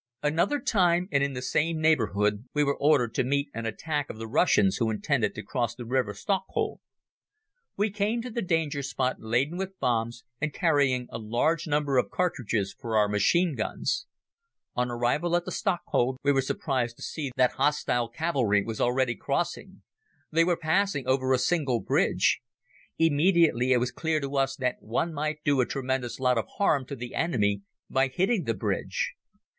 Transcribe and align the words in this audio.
Another 0.23 0.59
time 0.59 1.07
and 1.11 1.23
in 1.23 1.33
the 1.33 1.43
same 1.43 1.79
neighborhood 1.79 2.45
we 2.55 2.63
were 2.63 2.75
ordered 2.79 3.13
to 3.13 3.23
meet 3.23 3.51
an 3.53 3.67
attack 3.67 4.09
of 4.09 4.17
the 4.17 4.25
Russians 4.27 4.77
who 4.77 4.89
intended 4.89 5.35
to 5.35 5.43
cross 5.43 5.75
the 5.75 5.85
river 5.85 6.15
Stokhod. 6.15 6.79
We 7.77 7.91
came 7.91 8.19
to 8.23 8.31
the 8.31 8.41
danger 8.41 8.81
spot 8.81 9.17
laden 9.19 9.59
with 9.59 9.77
bombs 9.79 10.23
and 10.41 10.51
carrying 10.51 11.05
a 11.11 11.19
large 11.19 11.67
number 11.67 11.99
of 11.99 12.09
cartridges 12.09 12.73
for 12.73 12.97
our 12.97 13.07
machine 13.07 13.53
guns. 13.55 14.07
On 14.75 14.89
arrival 14.89 15.35
at 15.35 15.45
the 15.45 15.51
Stokhod, 15.51 16.15
we 16.23 16.31
were 16.31 16.41
surprised 16.41 16.95
to 16.95 17.03
see 17.03 17.31
that 17.35 17.51
hostile 17.51 18.09
cavalry 18.09 18.63
was 18.65 18.81
already 18.81 19.13
crossing. 19.13 19.83
They 20.31 20.43
were 20.43 20.57
passing 20.57 21.05
over 21.07 21.31
a 21.31 21.37
single 21.37 21.79
bridge. 21.79 22.41
Immediately 22.97 23.71
it 23.71 23.77
was 23.77 23.91
clear 23.91 24.19
to 24.19 24.35
us 24.37 24.55
that 24.55 24.77
one 24.81 25.13
might 25.13 25.43
do 25.43 25.61
a 25.61 25.65
tremendous 25.67 26.19
lot 26.19 26.39
of 26.39 26.47
harm 26.57 26.87
to 26.87 26.95
the 26.95 27.13
enemy 27.13 27.61
by 27.87 28.07
hitting 28.07 28.45
the 28.45 28.55
bridge. 28.55 29.11